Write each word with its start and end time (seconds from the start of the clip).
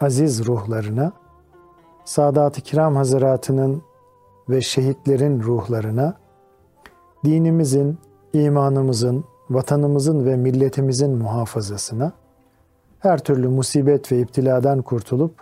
aziz 0.00 0.46
ruhlarına, 0.46 1.12
Sadat-ı 2.04 2.60
Kiram 2.60 2.96
Hazretlerinin 2.96 3.82
ve 4.48 4.60
şehitlerin 4.60 5.42
ruhlarına, 5.42 6.14
dinimizin, 7.24 7.98
imanımızın, 8.32 9.24
vatanımızın 9.50 10.26
ve 10.26 10.36
milletimizin 10.36 11.10
muhafazasına, 11.10 12.12
her 12.98 13.18
türlü 13.18 13.48
musibet 13.48 14.12
ve 14.12 14.20
iptiladan 14.20 14.82
kurtulup, 14.82 15.34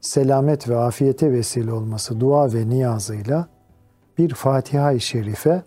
selamet 0.00 0.68
ve 0.68 0.76
afiyete 0.76 1.32
vesile 1.32 1.72
olması 1.72 2.20
dua 2.20 2.52
ve 2.52 2.68
niyazıyla 2.68 3.48
bir 4.18 4.34
Fatiha-i 4.34 5.00
Şerife 5.00 5.62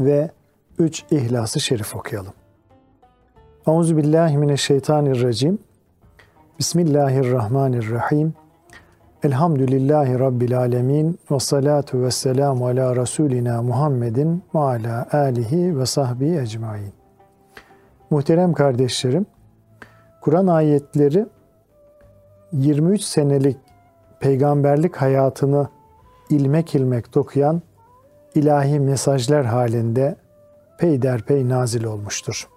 ve 0.00 0.30
üç 0.78 1.04
İhlas-ı 1.10 1.60
Şerif 1.60 1.96
okuyalım. 1.96 2.32
Euzu 3.66 3.96
billahi 3.96 4.38
mineşşeytanirracim. 4.38 5.58
Bismillahirrahmanirrahim. 6.58 8.34
Elhamdülillahi 9.22 10.18
Rabbil 10.18 10.58
alemin. 10.58 11.18
Ve 11.30 11.38
salatu 11.38 12.02
ve 12.02 12.10
selamu 12.10 12.66
ala 12.66 12.96
Resulina 12.96 13.62
Muhammedin 13.62 14.42
ve 14.54 14.58
ala 14.58 15.06
alihi 15.12 15.78
ve 15.78 15.86
sahbihi 15.86 16.38
ecmain. 16.38 16.92
Muhterem 18.10 18.52
kardeşlerim, 18.52 19.26
Kur'an 20.20 20.46
ayetleri 20.46 21.26
23 22.52 23.02
senelik 23.02 23.56
peygamberlik 24.20 24.96
hayatını 24.96 25.68
ilmek 26.30 26.74
ilmek 26.74 27.14
dokuyan 27.14 27.62
ilahi 28.34 28.80
mesajlar 28.80 29.46
halinde 29.46 30.16
peyderpey 30.78 31.48
nazil 31.48 31.84
olmuştur. 31.84 32.48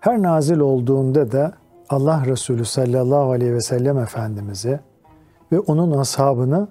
Her 0.00 0.22
nazil 0.22 0.58
olduğunda 0.58 1.32
da 1.32 1.59
Allah 1.90 2.22
Resulü 2.26 2.64
sallallahu 2.64 3.30
aleyhi 3.30 3.54
ve 3.54 3.60
sellem 3.60 3.98
Efendimiz'e 3.98 4.80
ve 5.52 5.60
onun 5.60 5.98
ashabını 5.98 6.68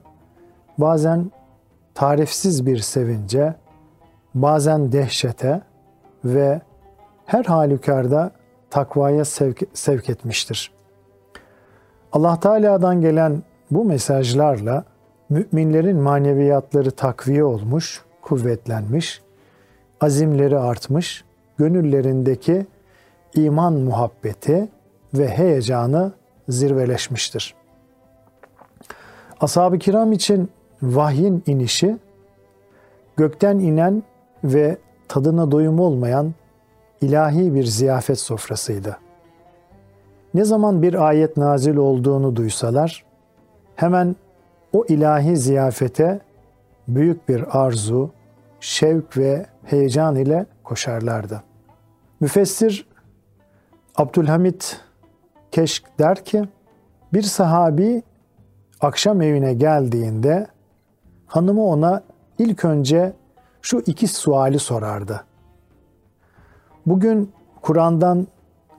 bazen 0.78 1.32
tarifsiz 1.96 2.66
bir 2.66 2.78
sevince, 2.78 3.56
bazen 4.34 4.92
dehşete 4.92 5.62
ve 6.26 6.62
her 7.26 7.46
halükarda 7.46 8.32
takvaya 8.70 9.26
sevk, 9.26 9.62
sevk 9.74 10.10
etmiştir. 10.10 10.72
Allah 12.12 12.40
Teala'dan 12.40 13.02
gelen 13.02 13.44
bu 13.72 13.86
mesajlarla 13.86 14.84
müminlerin 15.30 15.98
maneviyatları 15.98 16.92
takviye 16.92 17.44
olmuş, 17.44 18.04
kuvvetlenmiş, 18.22 19.22
azimleri 20.02 20.60
artmış, 20.60 21.24
gönüllerindeki 21.58 22.66
iman 23.36 23.74
muhabbeti 23.74 24.70
ve 25.14 25.28
heyecanı 25.28 26.12
zirveleşmiştir. 26.50 27.56
Ashab-ı 29.40 29.80
kiram 29.80 30.12
için 30.12 30.50
vahyin 30.82 31.44
inişi, 31.48 31.98
gökten 33.18 33.60
inen 33.60 34.04
ve 34.44 34.78
tadına 35.08 35.52
doyum 35.52 35.80
olmayan 35.80 36.34
ilahi 37.02 37.54
bir 37.54 37.64
ziyafet 37.64 38.20
sofrasıydı. 38.20 38.98
Ne 40.34 40.46
zaman 40.46 40.82
bir 40.82 41.08
ayet 41.08 41.38
nazil 41.38 41.76
olduğunu 41.76 42.36
duysalar, 42.36 43.06
hemen 43.76 44.16
o 44.74 44.86
ilahi 44.86 45.38
ziyafete 45.38 46.20
büyük 46.88 47.30
bir 47.30 47.60
arzu, 47.60 48.12
şevk 48.60 49.18
ve 49.18 49.46
heyecan 49.66 50.16
ile 50.16 50.46
koşarlardı. 50.64 51.44
Müfessir 52.20 52.88
Abdülhamit 53.96 54.82
Keşk 55.52 56.00
der 56.00 56.26
ki, 56.26 56.44
bir 57.14 57.22
sahabi 57.22 58.04
akşam 58.82 59.22
evine 59.22 59.54
geldiğinde 59.54 60.48
hanımı 61.28 61.66
ona 61.66 62.04
ilk 62.38 62.66
önce 62.66 63.14
şu 63.62 63.80
iki 63.80 64.08
suali 64.08 64.60
sorardı. 64.60 65.24
Bugün 66.86 67.32
Kur'an'dan 67.62 68.28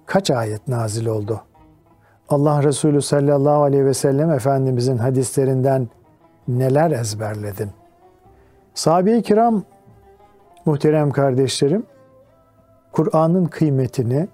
kaç 0.07 0.31
ayet 0.31 0.69
nazil 0.69 1.07
oldu? 1.07 1.41
Allah 2.29 2.63
Resulü 2.63 3.03
sallallahu 3.03 3.63
aleyhi 3.63 3.85
ve 3.85 3.95
sellem 3.95 4.31
Efendimizin 4.31 4.97
hadislerinden 4.97 5.89
neler 6.49 6.91
ezberledin? 6.91 7.71
Sahabe-i 8.75 9.23
kiram, 9.23 9.63
muhterem 10.65 11.11
kardeşlerim, 11.11 11.87
Kur'an'ın 12.93 13.45
kıymetini, 13.45 14.29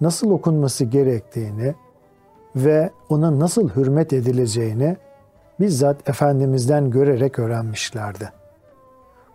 nasıl 0.00 0.30
okunması 0.30 0.84
gerektiğini 0.84 1.74
ve 2.56 2.90
ona 3.08 3.38
nasıl 3.40 3.68
hürmet 3.68 4.12
edileceğini 4.12 4.96
bizzat 5.60 6.08
Efendimiz'den 6.08 6.90
görerek 6.90 7.38
öğrenmişlerdi. 7.38 8.32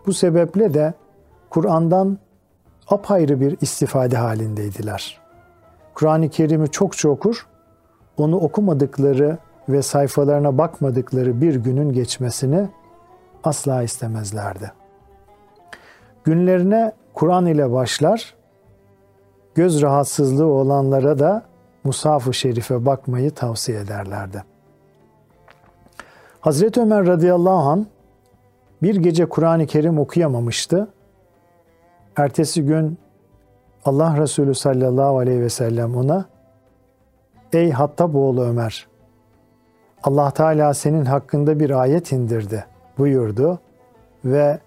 Bu 0.06 0.14
sebeple 0.14 0.74
de 0.74 0.94
Kur'an'dan 1.50 2.18
apayrı 2.88 3.42
bir 3.42 3.58
istifade 3.62 4.18
halindeydiler. 4.18 5.22
Kur'an-ı 5.94 6.30
Kerim'i 6.30 6.72
çokça 6.72 7.10
okur, 7.10 7.48
onu 8.18 8.38
okumadıkları 8.38 9.38
ve 9.70 9.82
sayfalarına 9.82 10.58
bakmadıkları 10.58 11.42
bir 11.42 11.56
günün 11.56 11.94
geçmesini 11.94 12.70
asla 13.44 13.84
istemezlerdi. 13.84 14.72
Günlerine 16.24 16.92
Kur'an 17.14 17.46
ile 17.46 17.72
başlar, 17.72 18.35
göz 19.56 19.82
rahatsızlığı 19.82 20.48
olanlara 20.48 21.20
da 21.20 21.44
Musaf-ı 21.84 22.34
Şerif'e 22.34 22.86
bakmayı 22.86 23.32
tavsiye 23.32 23.80
ederlerdi. 23.80 24.44
Hazreti 26.40 26.82
Ömer 26.82 27.08
radıyallahu 27.08 27.70
an 27.70 27.88
bir 28.82 28.96
gece 28.96 29.26
Kur'an-ı 29.26 29.66
Kerim 29.66 30.00
okuyamamıştı. 30.00 30.88
Ertesi 32.16 32.66
gün 32.66 32.98
Allah 33.86 34.18
Resulü 34.18 34.56
sallallahu 34.56 35.18
aleyhi 35.18 35.42
ve 35.42 35.50
sellem 35.50 35.96
ona 35.96 36.26
Ey 37.54 37.72
Hattab 37.72 38.14
oğlu 38.14 38.42
Ömer 38.44 38.88
Allah 40.04 40.32
Teala 40.32 40.74
senin 40.74 41.06
hakkında 41.06 41.60
bir 41.60 41.70
ayet 41.70 42.12
indirdi 42.12 42.66
buyurdu 42.98 43.60
ve 44.26 44.60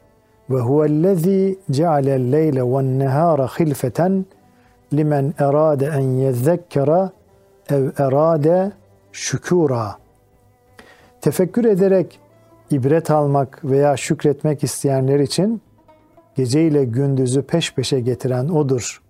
ve 0.51 0.61
huvellezî 0.61 1.59
cealel 1.71 2.33
leyle 2.33 2.63
ven 2.63 2.99
nehâra 2.99 3.47
hilfeten 3.47 4.27
limen 4.93 5.35
erade 5.39 5.87
en 5.87 6.01
yezzekkera 6.01 7.11
ev 7.71 7.91
erade 7.99 8.73
şükura. 9.13 9.97
Tefekkür 11.21 11.65
ederek 11.65 12.21
ibret 12.71 13.11
almak 13.11 13.65
veya 13.65 13.97
şükretmek 13.97 14.65
isteyenler 14.65 15.21
için 15.21 15.63
gece 16.35 16.63
ile 16.63 16.85
gündüzü 16.85 17.43
peş 17.43 17.75
peşe 17.75 18.01
getiren 18.01 18.49
odur. 18.49 19.03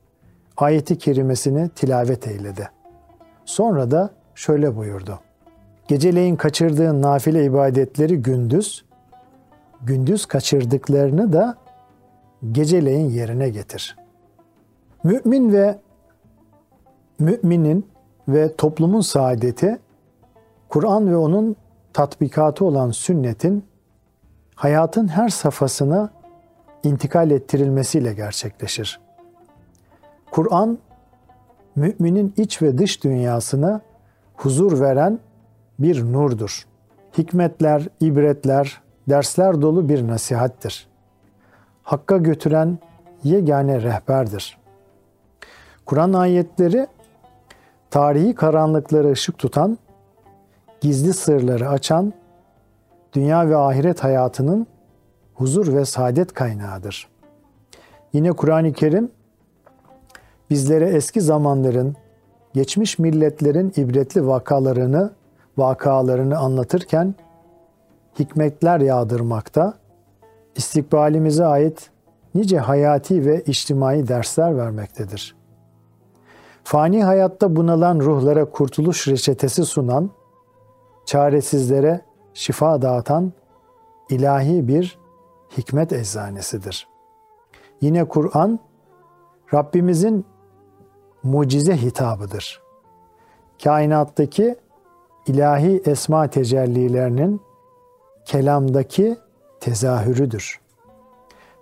Ayeti 0.56 0.98
kerimesini 0.98 1.68
tilavet 1.68 2.28
eyledi. 2.28 2.70
Sonra 3.44 3.90
da 3.90 4.10
şöyle 4.34 4.76
buyurdu. 4.76 5.18
Geceleyin 5.88 6.36
kaçırdığın 6.36 7.02
nafile 7.02 7.44
ibadetleri 7.44 8.16
gündüz, 8.22 8.84
gündüz 9.82 10.26
kaçırdıklarını 10.26 11.32
da 11.32 11.56
geceleyin 12.52 13.08
yerine 13.10 13.48
getir. 13.48 13.96
Mümin 15.04 15.52
ve 15.52 15.78
müminin 17.18 17.86
ve 18.28 18.56
toplumun 18.56 19.00
saadeti 19.00 19.78
Kur'an 20.68 21.10
ve 21.10 21.16
onun 21.16 21.56
tatbikatı 21.92 22.64
olan 22.64 22.90
sünnetin 22.90 23.64
hayatın 24.54 25.08
her 25.08 25.28
safhasına 25.28 26.10
intikal 26.82 27.30
ettirilmesiyle 27.30 28.14
gerçekleşir. 28.14 29.00
Kur'an 30.30 30.78
müminin 31.76 32.34
iç 32.36 32.62
ve 32.62 32.78
dış 32.78 33.04
dünyasına 33.04 33.80
huzur 34.36 34.80
veren 34.80 35.18
bir 35.78 36.12
nurdur. 36.12 36.66
Hikmetler, 37.18 37.88
ibretler, 38.00 38.80
dersler 39.08 39.62
dolu 39.62 39.88
bir 39.88 40.08
nasihattir. 40.08 40.88
Hakka 41.82 42.16
götüren 42.16 42.78
yegane 43.24 43.82
rehberdir. 43.82 44.58
Kur'an 45.88 46.12
ayetleri 46.12 46.86
tarihi 47.90 48.34
karanlıkları 48.34 49.10
ışık 49.10 49.38
tutan, 49.38 49.78
gizli 50.80 51.12
sırları 51.12 51.68
açan, 51.68 52.12
dünya 53.12 53.48
ve 53.48 53.56
ahiret 53.56 54.04
hayatının 54.04 54.66
huzur 55.34 55.74
ve 55.74 55.84
saadet 55.84 56.32
kaynağıdır. 56.34 57.08
Yine 58.12 58.32
Kur'an-ı 58.32 58.72
Kerim 58.72 59.10
bizlere 60.50 60.88
eski 60.88 61.20
zamanların, 61.20 61.96
geçmiş 62.54 62.98
milletlerin 62.98 63.72
ibretli 63.76 64.26
vakalarını, 64.26 65.10
vakalarını 65.56 66.38
anlatırken 66.38 67.14
hikmetler 68.18 68.80
yağdırmakta, 68.80 69.74
istikbalimize 70.56 71.46
ait 71.46 71.90
nice 72.34 72.58
hayati 72.58 73.26
ve 73.26 73.42
içtimai 73.42 74.08
dersler 74.08 74.56
vermektedir. 74.56 75.37
Fani 76.68 77.04
hayatta 77.04 77.56
bunalan 77.56 78.00
ruhlara 78.00 78.44
kurtuluş 78.44 79.08
reçetesi 79.08 79.64
sunan, 79.64 80.10
çaresizlere 81.06 82.00
şifa 82.34 82.82
dağıtan 82.82 83.32
ilahi 84.10 84.68
bir 84.68 84.98
hikmet 85.58 85.92
eczanesidir. 85.92 86.88
Yine 87.80 88.04
Kur'an 88.04 88.58
Rabbimizin 89.54 90.24
mucize 91.22 91.76
hitabıdır. 91.76 92.62
Kainattaki 93.64 94.56
ilahi 95.26 95.82
esma 95.84 96.30
tecellilerinin 96.30 97.40
kelamdaki 98.24 99.16
tezahürüdür. 99.60 100.60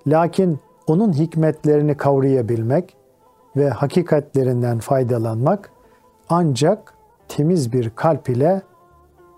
Lakin 0.06 0.60
onun 0.86 1.12
hikmetlerini 1.12 1.96
kavrayabilmek 1.96 2.96
ve 3.56 3.70
hakikatlerinden 3.70 4.78
faydalanmak 4.78 5.70
ancak 6.28 6.94
temiz 7.28 7.72
bir 7.72 7.90
kalp 7.90 8.28
ile 8.28 8.62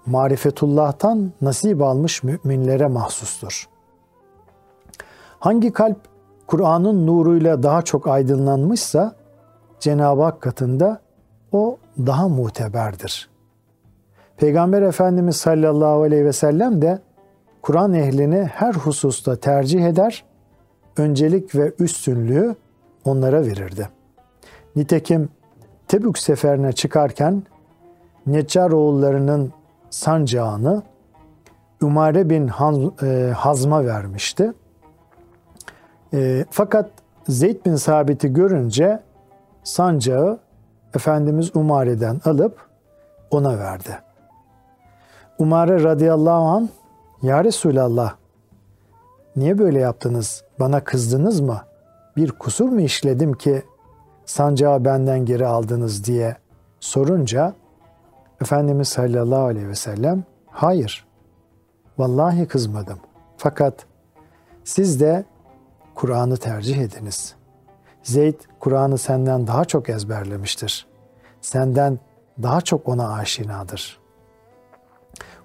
marifetullah'tan 0.07 1.33
nasip 1.41 1.83
almış 1.83 2.23
müminlere 2.23 2.87
mahsustur. 2.87 3.69
Hangi 5.39 5.73
kalp 5.73 5.99
Kur'an'ın 6.47 7.07
nuruyla 7.07 7.63
daha 7.63 7.83
çok 7.83 8.09
aydınlanmışsa 8.09 9.15
Cenab-ı 9.81 10.23
Hak 10.23 10.41
katında 10.41 11.01
o 11.53 11.79
daha 11.99 12.29
muteberdir. 12.29 13.31
Peygamber 14.37 14.83
Efendimiz 14.83 15.37
sallallahu 15.37 16.03
aleyhi 16.03 16.25
ve 16.25 16.33
sellem 16.33 16.83
de 16.83 16.99
Kur'an 17.63 17.95
ehlini 17.95 18.45
her 18.45 18.75
hususta 18.75 19.37
tercih 19.37 19.85
eder, 19.85 20.25
öncelik 20.97 21.55
ve 21.55 21.73
üstünlüğü 21.79 22.57
onlara 23.05 23.43
verirdi. 23.43 23.89
Nitekim 24.79 25.29
Tebük 25.89 26.19
seferine 26.19 26.73
çıkarken 26.73 27.43
Neccar 28.27 28.71
oğullarının 28.71 29.53
sancağını 29.91 30.83
Umare 31.83 32.31
bin 32.31 32.51
e, 33.03 33.33
Hazm'a 33.37 33.85
vermişti. 33.85 34.53
E, 36.15 36.45
fakat 36.51 36.91
Zeyd 37.29 37.67
bin 37.67 37.77
Sabit'i 37.77 38.33
görünce 38.33 39.01
sancağı 39.65 40.39
Efendimiz 40.95 41.57
Umare'den 41.57 42.21
alıp 42.25 42.67
ona 43.31 43.59
verdi. 43.59 43.99
Umare 45.39 45.83
radıyallahu 45.83 46.43
an 46.43 46.69
Ya 47.23 47.45
Resulallah 47.45 48.15
niye 49.37 49.59
böyle 49.59 49.79
yaptınız? 49.79 50.45
Bana 50.61 50.85
kızdınız 50.85 51.41
mı? 51.41 51.61
Bir 52.17 52.33
kusur 52.33 52.69
mu 52.69 52.81
işledim 52.81 53.33
ki 53.33 53.63
sancağı 54.29 54.85
benden 54.85 55.25
geri 55.25 55.47
aldınız 55.47 56.05
diye 56.05 56.37
sorunca 56.81 57.55
Efendimiz 58.43 58.89
sallallahu 58.89 59.45
aleyhi 59.45 59.69
ve 59.69 59.75
sellem 59.75 60.25
hayır 60.47 61.07
vallahi 61.99 62.47
kızmadım. 62.47 62.99
Fakat 63.37 63.87
siz 64.65 65.01
de 65.01 65.25
Kur'an'ı 65.95 66.37
tercih 66.37 66.79
ediniz. 66.79 67.35
Zeyd 68.03 68.41
Kur'an'ı 68.61 68.99
senden 68.99 69.47
daha 69.47 69.65
çok 69.65 69.89
ezberlemiştir. 69.89 70.87
Senden 71.41 71.99
daha 72.43 72.61
çok 72.61 72.89
ona 72.89 73.13
aşinadır. 73.13 74.01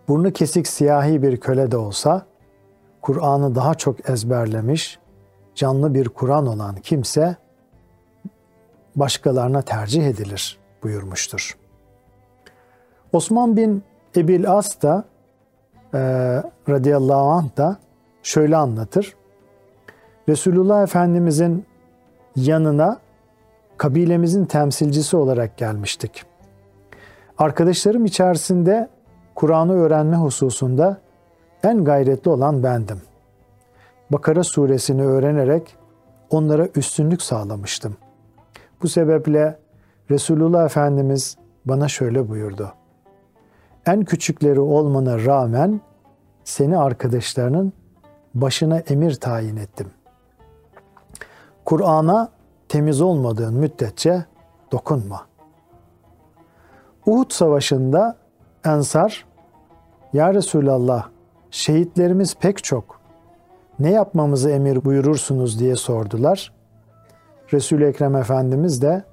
Burnu 0.08 0.34
kesik 0.34 0.68
siyahi 0.68 1.22
bir 1.22 1.40
köle 1.40 1.72
de 1.72 1.78
olsa 1.78 2.26
Kur'an'ı 3.02 3.56
daha 3.56 3.74
çok 3.76 4.10
ezberlemiş, 4.10 5.00
canlı 5.56 5.94
bir 5.94 6.10
Kur'an 6.10 6.48
olan 6.48 6.76
kimse 6.76 7.43
başkalarına 8.96 9.62
tercih 9.62 10.08
edilir 10.08 10.58
buyurmuştur. 10.84 11.58
Osman 13.14 13.58
bin 13.58 13.84
Ebil 14.16 14.52
As 14.52 14.82
da 14.82 15.04
e, 15.94 16.00
radıyallahu 16.70 17.30
anh 17.30 17.58
da 17.58 17.78
şöyle 18.24 18.58
anlatır. 18.58 19.16
Resulullah 20.30 20.84
Efendimizin 20.84 21.66
yanına 22.36 23.00
kabilemizin 23.78 24.46
temsilcisi 24.46 25.18
olarak 25.18 25.58
gelmiştik. 25.58 26.26
Arkadaşlarım 27.38 28.06
içerisinde 28.06 28.90
Kur'an'ı 29.36 29.74
öğrenme 29.74 30.16
hususunda 30.16 30.98
en 31.64 31.84
gayretli 31.84 32.30
olan 32.30 32.64
bendim. 32.64 33.02
Bakara 34.12 34.44
suresini 34.44 35.04
öğrenerek 35.04 35.76
onlara 36.30 36.68
üstünlük 36.76 37.22
sağlamıştım. 37.22 37.98
Bu 38.84 38.88
sebeple 38.88 39.60
Resulullah 40.12 40.66
Efendimiz 40.66 41.38
bana 41.66 41.88
şöyle 41.88 42.30
buyurdu. 42.30 42.74
En 43.86 44.06
küçükleri 44.06 44.60
olmana 44.60 45.26
rağmen 45.26 45.82
seni 46.44 46.78
arkadaşlarının 46.78 47.74
başına 48.34 48.80
emir 48.80 49.16
tayin 49.16 49.58
ettim. 49.58 49.92
Kur'an'a 51.66 52.30
temiz 52.70 53.02
olmadığın 53.02 53.54
müddetçe 53.54 54.26
dokunma. 54.72 55.28
Uhud 57.06 57.32
Savaşı'nda 57.32 58.18
Ensar, 58.66 59.26
Ya 60.14 60.34
Resulallah 60.34 61.10
şehitlerimiz 61.52 62.36
pek 62.36 62.64
çok. 62.64 63.00
Ne 63.80 63.92
yapmamızı 63.92 64.50
emir 64.50 64.86
buyurursunuz 64.86 65.60
diye 65.60 65.76
sordular. 65.76 66.53
Resul-i 67.54 67.86
Ekrem 67.86 68.16
Efendimiz 68.16 68.82
de 68.82 69.04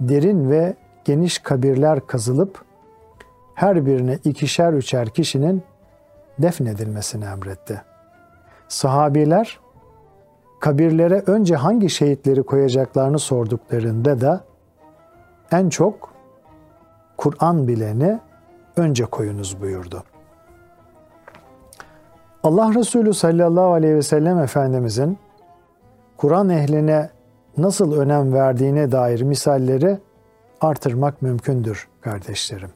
derin 0.00 0.50
ve 0.50 0.74
geniş 1.04 1.38
kabirler 1.38 2.06
kazılıp 2.06 2.64
her 3.54 3.86
birine 3.86 4.18
ikişer 4.24 4.72
üçer 4.72 5.08
kişinin 5.08 5.62
defnedilmesini 6.38 7.24
emretti. 7.24 7.82
Sahabiler 8.68 9.60
kabirlere 10.60 11.22
önce 11.26 11.56
hangi 11.56 11.90
şehitleri 11.90 12.42
koyacaklarını 12.42 13.18
sorduklarında 13.18 14.20
da 14.20 14.44
en 15.52 15.68
çok 15.68 16.12
Kur'an 17.16 17.68
bileni 17.68 18.20
önce 18.76 19.04
koyunuz 19.04 19.60
buyurdu. 19.60 20.04
Allah 22.42 22.74
Resulü 22.74 23.14
sallallahu 23.14 23.72
aleyhi 23.72 23.94
ve 23.94 24.02
sellem 24.02 24.38
Efendimizin 24.38 25.18
Kur'an 26.16 26.48
ehline 26.48 27.10
nasıl 27.58 27.92
önem 27.92 28.32
verdiğine 28.32 28.92
dair 28.92 29.22
misalleri 29.22 29.98
artırmak 30.60 31.22
mümkündür 31.22 31.88
kardeşlerim. 32.00 32.70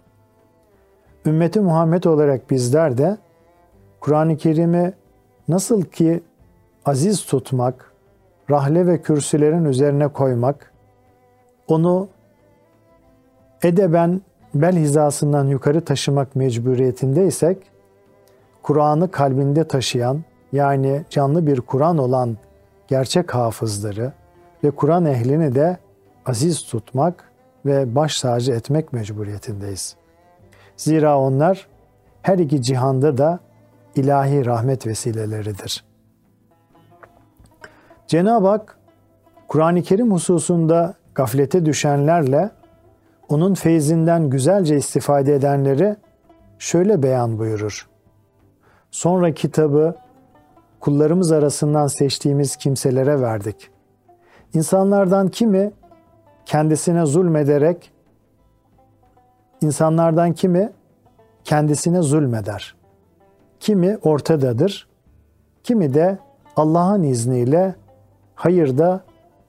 Ümmeti 1.26 1.60
Muhammed 1.60 2.04
olarak 2.04 2.50
bizler 2.50 2.98
de 2.98 3.18
Kur'an-ı 4.00 4.36
Kerim'i 4.36 4.92
nasıl 5.48 5.82
ki 5.82 6.22
aziz 6.84 7.24
tutmak, 7.24 7.92
rahle 8.50 8.86
ve 8.86 9.02
kürsülerin 9.02 9.64
üzerine 9.64 10.08
koymak, 10.08 10.72
onu 11.68 12.08
edeben 13.62 14.20
bel 14.54 14.76
hizasından 14.76 15.46
yukarı 15.46 15.84
taşımak 15.84 16.36
mecburiyetindeysek, 16.36 17.58
Kur'an'ı 18.62 19.10
kalbinde 19.10 19.68
taşıyan 19.68 20.24
yani 20.52 21.04
canlı 21.10 21.46
bir 21.46 21.60
Kur'an 21.60 21.98
olan 21.98 22.36
gerçek 22.88 23.34
hafızları 23.34 24.12
ve 24.66 24.70
Kur'an 24.70 25.04
ehlini 25.04 25.54
de 25.54 25.78
aziz 26.26 26.62
tutmak 26.62 27.32
ve 27.66 27.94
baş 27.94 28.20
tacı 28.20 28.52
etmek 28.52 28.92
mecburiyetindeyiz. 28.92 29.96
Zira 30.76 31.18
onlar 31.18 31.68
her 32.22 32.38
iki 32.38 32.62
cihanda 32.62 33.18
da 33.18 33.40
ilahi 33.94 34.46
rahmet 34.46 34.86
vesileleridir. 34.86 35.84
Cenab-ı 38.06 38.46
Hak 38.46 38.78
Kur'an-ı 39.48 39.82
Kerim 39.82 40.12
hususunda 40.12 40.94
gaflete 41.14 41.66
düşenlerle 41.66 42.50
onun 43.28 43.54
feyzinden 43.54 44.30
güzelce 44.30 44.76
istifade 44.76 45.34
edenleri 45.34 45.96
şöyle 46.58 47.02
beyan 47.02 47.38
buyurur. 47.38 47.88
Sonra 48.90 49.34
kitabı 49.34 49.94
kullarımız 50.80 51.32
arasından 51.32 51.86
seçtiğimiz 51.86 52.56
kimselere 52.56 53.20
verdik. 53.20 53.70
İnsanlardan 54.54 55.28
kimi 55.28 55.72
kendisine 56.46 57.06
zulmederek 57.06 57.92
insanlardan 59.60 60.32
kimi 60.32 60.72
kendisine 61.44 62.02
zulmeder, 62.02 62.76
kimi 63.60 63.98
ortadadır, 64.02 64.88
kimi 65.62 65.94
de 65.94 66.18
Allah'ın 66.56 67.02
izniyle 67.02 67.74
hayırda 68.34 69.04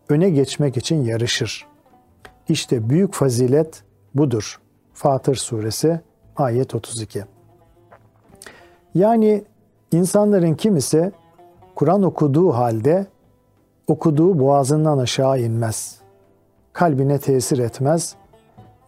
öne 0.10 0.30
geçmek 0.30 0.77
için 0.77 1.04
yarışır. 1.04 1.68
İşte 2.50 2.89
büyük 2.89 3.13
fazilet 3.13 3.84
budur. 4.16 4.60
Fatır 4.94 5.36
suresi 5.36 6.01
ayet 6.36 6.75
32. 6.75 7.25
Yani 8.96 9.44
insanların 9.92 10.54
kimisi 10.54 11.12
Kur'an 11.75 12.04
okuduğu 12.04 12.51
halde 12.54 13.06
okuduğu 13.88 14.39
boğazından 14.39 14.98
aşağı 14.98 15.39
inmez. 15.39 15.98
Kalbine 16.74 17.20
tesir 17.20 17.60
etmez 17.60 18.15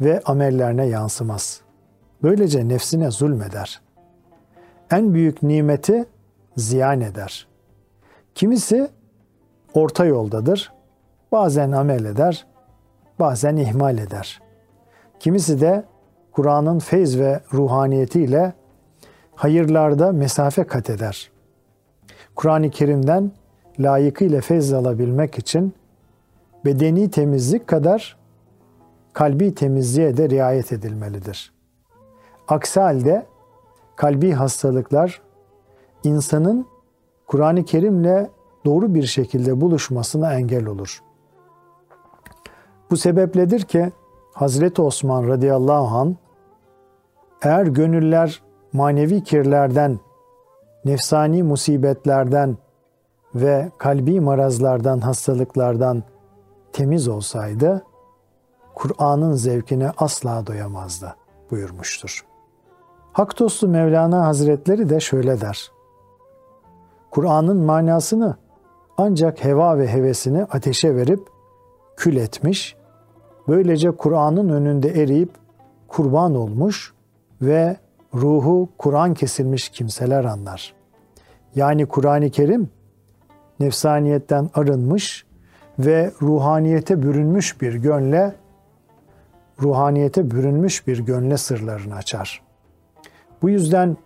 ve 0.01 0.21
amellerine 0.25 0.85
yansımaz. 0.85 1.61
Böylece 2.23 2.67
nefsine 2.67 3.11
zulmeder. 3.11 3.81
En 4.91 5.13
büyük 5.13 5.43
nimeti 5.43 6.05
ziyan 6.57 7.01
eder. 7.01 7.47
Kimisi 8.35 8.89
orta 9.73 10.05
yoldadır. 10.05 10.73
Bazen 11.31 11.71
amel 11.71 12.05
eder, 12.05 12.45
bazen 13.19 13.55
ihmal 13.55 13.97
eder. 13.97 14.41
Kimisi 15.19 15.61
de 15.61 15.83
Kur'an'ın 16.31 16.79
feyz 16.79 17.19
ve 17.19 17.41
ruhaniyetiyle 17.53 18.53
hayırlarda 19.35 20.11
mesafe 20.11 20.63
kat 20.63 20.89
eder. 20.89 21.31
Kur'an-ı 22.35 22.69
Kerim'den 22.69 23.31
layıkıyla 23.79 24.41
feyz 24.41 24.73
alabilmek 24.73 25.37
için 25.37 25.73
bedeni 26.65 27.11
temizlik 27.11 27.67
kadar 27.67 28.17
kalbi 29.13 29.55
temizliğe 29.55 30.17
de 30.17 30.29
riayet 30.29 30.71
edilmelidir. 30.71 31.53
Aksi 32.47 32.79
halde 32.79 33.25
kalbi 33.95 34.31
hastalıklar 34.31 35.21
insanın 36.03 36.67
Kur'an-ı 37.27 37.65
Kerim'le 37.65 38.27
doğru 38.65 38.93
bir 38.93 39.03
şekilde 39.03 39.61
buluşmasına 39.61 40.33
engel 40.33 40.65
olur. 40.65 41.01
Bu 42.91 42.97
sebepledir 42.97 43.61
ki 43.61 43.91
Hazreti 44.33 44.81
Osman 44.81 45.27
radıyallahu 45.27 45.97
an 45.97 46.15
eğer 47.41 47.65
gönüller 47.65 48.41
manevi 48.73 49.23
kirlerden, 49.23 49.99
nefsani 50.85 51.43
musibetlerden 51.43 52.57
ve 53.35 53.71
kalbi 53.77 54.19
marazlardan, 54.19 54.99
hastalıklardan 54.99 56.03
temiz 56.73 57.07
olsaydı 57.07 57.83
Kur'an'ın 58.75 59.33
zevkine 59.33 59.91
asla 59.97 60.47
doyamazdı 60.47 61.15
buyurmuştur. 61.51 62.25
Hak 63.13 63.39
dostu 63.39 63.67
Mevlana 63.67 64.25
Hazretleri 64.25 64.89
de 64.89 64.99
şöyle 64.99 65.41
der. 65.41 65.71
Kur'an'ın 67.11 67.57
manasını 67.57 68.35
ancak 68.97 69.43
heva 69.43 69.77
ve 69.77 69.87
hevesini 69.87 70.43
ateşe 70.43 70.95
verip 70.95 71.27
kül 71.97 72.15
etmiş, 72.15 72.75
böylece 73.47 73.91
Kur'an'ın 73.91 74.49
önünde 74.49 74.89
eriyip 74.89 75.31
kurban 75.87 76.35
olmuş 76.35 76.93
ve 77.41 77.77
ruhu 78.13 78.69
Kur'an 78.77 79.13
kesilmiş 79.13 79.69
kimseler 79.69 80.25
anlar. 80.25 80.73
Yani 81.55 81.85
Kur'an-ı 81.85 82.29
Kerim 82.29 82.69
nefsaniyetten 83.59 84.49
arınmış 84.53 85.25
ve 85.79 86.11
ruhaniyete 86.21 87.01
bürünmüş 87.01 87.61
bir 87.61 87.73
gönle 87.73 88.35
ruhaniyete 89.61 90.31
bürünmüş 90.31 90.87
bir 90.87 90.99
gönle 90.99 91.37
sırlarını 91.37 91.95
açar. 91.95 92.41
Bu 93.41 93.49
yüzden 93.49 93.97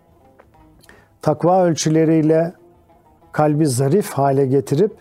takva 1.21 1.63
ölçüleriyle 1.63 2.53
kalbi 3.31 3.67
zarif 3.67 4.13
hale 4.13 4.45
getirip 4.45 4.97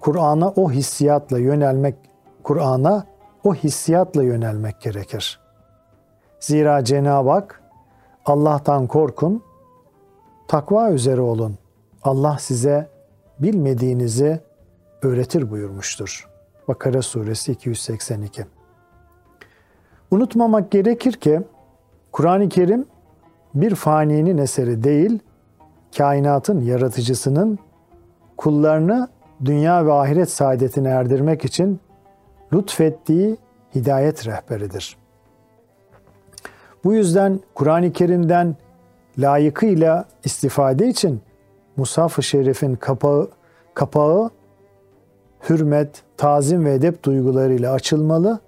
Kur'an'a 0.00 0.48
o 0.48 0.70
hissiyatla 0.70 1.38
yönelmek, 1.38 1.94
Kur'an'a 2.42 3.06
o 3.44 3.54
hissiyatla 3.54 4.22
yönelmek 4.22 4.80
gerekir. 4.80 5.40
Zira 6.40 6.84
Cenab-ı 6.84 7.30
Hak 7.30 7.62
Allah'tan 8.24 8.86
korkun, 8.86 9.42
takva 10.48 10.90
üzere 10.90 11.20
olun. 11.20 11.58
Allah 12.02 12.36
size 12.40 12.88
bilmediğinizi 13.38 14.40
öğretir 15.02 15.50
buyurmuştur. 15.50 16.28
Bakara 16.68 17.02
suresi 17.02 17.52
282. 17.52 18.44
Unutmamak 20.10 20.70
gerekir 20.70 21.12
ki 21.12 21.40
Kur'an-ı 22.12 22.48
Kerim 22.48 22.86
bir 23.54 23.74
faninin 23.74 24.38
eseri 24.38 24.84
değil, 24.84 25.18
kainatın 25.96 26.60
yaratıcısının 26.60 27.58
kullarını 28.36 29.08
dünya 29.44 29.86
ve 29.86 29.92
ahiret 29.92 30.30
saadetine 30.30 30.88
erdirmek 30.88 31.44
için 31.44 31.80
lütfettiği 32.52 33.36
hidayet 33.74 34.26
rehberidir. 34.26 34.96
Bu 36.84 36.94
yüzden 36.94 37.40
Kur'an-ı 37.54 37.92
Kerim'den 37.92 38.56
layıkıyla 39.18 40.04
istifade 40.24 40.88
için 40.88 41.20
Musaf-ı 41.76 42.22
Şerif'in 42.22 42.76
kapağı, 42.76 43.30
kapağı 43.74 44.30
hürmet, 45.48 46.02
tazim 46.16 46.64
ve 46.64 46.74
edep 46.74 47.04
duygularıyla 47.04 47.72
açılmalı. 47.72 48.40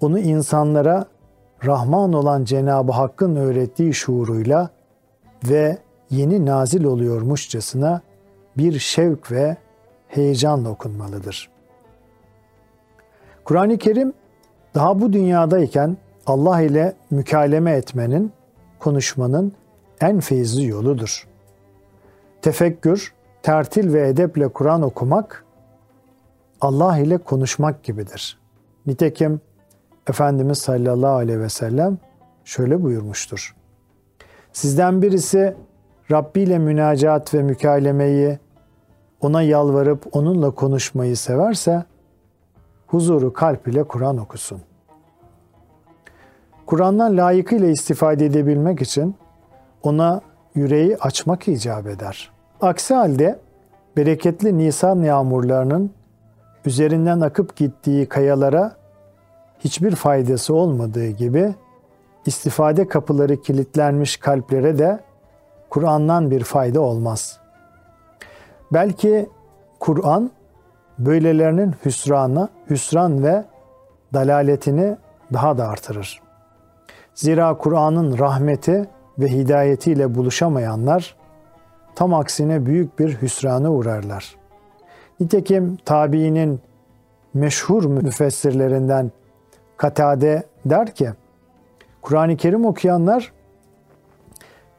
Onu 0.00 0.18
insanlara 0.18 1.06
Rahman 1.66 2.12
olan 2.12 2.44
Cenab-ı 2.44 2.92
Hakk'ın 2.92 3.36
öğrettiği 3.36 3.94
şuuruyla 3.94 4.70
ve 5.48 5.78
yeni 6.10 6.46
nazil 6.46 6.84
oluyormuşçasına 6.84 8.00
bir 8.56 8.78
şevk 8.78 9.32
ve 9.32 9.56
heyecanla 10.08 10.68
okunmalıdır. 10.68 11.50
Kur'an-ı 13.44 13.78
Kerim 13.78 14.12
daha 14.74 15.00
bu 15.00 15.12
dünyadayken 15.12 15.96
Allah 16.26 16.60
ile 16.60 16.94
mükaleme 17.10 17.72
etmenin, 17.72 18.32
konuşmanın 18.78 19.52
en 20.00 20.20
feyizli 20.20 20.66
yoludur. 20.66 21.27
Tefekkür, 22.42 23.14
tertil 23.42 23.92
ve 23.92 24.08
edeple 24.08 24.48
Kur'an 24.48 24.82
okumak 24.82 25.44
Allah 26.60 26.98
ile 26.98 27.18
konuşmak 27.18 27.82
gibidir. 27.82 28.38
Nitekim 28.86 29.40
Efendimiz 30.08 30.58
sallallahu 30.58 31.14
aleyhi 31.14 31.40
ve 31.40 31.48
sellem 31.48 31.98
şöyle 32.44 32.82
buyurmuştur. 32.82 33.56
Sizden 34.52 35.02
birisi 35.02 35.56
Rabbi 36.10 36.40
ile 36.40 36.58
münacat 36.58 37.34
ve 37.34 37.42
mükalemeyi, 37.42 38.38
ona 39.20 39.42
yalvarıp 39.42 40.16
onunla 40.16 40.50
konuşmayı 40.50 41.16
severse, 41.16 41.84
huzuru 42.86 43.32
kalp 43.32 43.68
ile 43.68 43.82
Kur'an 43.84 44.18
okusun. 44.18 44.60
Kur'an'dan 46.66 47.16
layıkıyla 47.16 47.68
istifade 47.68 48.26
edebilmek 48.26 48.82
için 48.82 49.14
ona 49.82 50.20
yüreği 50.58 50.96
açmak 50.96 51.48
icap 51.48 51.86
eder. 51.86 52.30
Aksi 52.60 52.94
halde 52.94 53.38
bereketli 53.96 54.58
Nisan 54.58 55.02
yağmurlarının 55.02 55.90
üzerinden 56.64 57.20
akıp 57.20 57.56
gittiği 57.56 58.08
kayalara 58.08 58.72
hiçbir 59.58 59.94
faydası 59.94 60.54
olmadığı 60.54 61.08
gibi 61.08 61.54
istifade 62.26 62.88
kapıları 62.88 63.42
kilitlenmiş 63.42 64.16
kalplere 64.16 64.78
de 64.78 65.00
Kur'an'dan 65.70 66.30
bir 66.30 66.44
fayda 66.44 66.80
olmaz. 66.80 67.40
Belki 68.72 69.28
Kur'an 69.80 70.30
böylelerinin 70.98 71.74
hüsranı, 71.84 72.48
hüsran 72.70 73.24
ve 73.24 73.44
dalaletini 74.14 74.96
daha 75.32 75.58
da 75.58 75.68
artırır. 75.68 76.20
Zira 77.14 77.58
Kur'an'ın 77.58 78.18
rahmeti 78.18 78.88
ve 79.18 79.28
hidayetiyle 79.28 80.14
buluşamayanlar 80.14 81.16
tam 81.94 82.14
aksine 82.14 82.66
büyük 82.66 82.98
bir 82.98 83.22
hüsrana 83.22 83.72
uğrarlar. 83.72 84.36
Nitekim 85.20 85.76
tabiinin 85.84 86.60
meşhur 87.34 87.84
müfessirlerinden 87.84 89.10
Katade 89.76 90.42
der 90.64 90.94
ki, 90.94 91.10
Kur'an-ı 92.02 92.36
Kerim 92.36 92.64
okuyanlar 92.64 93.32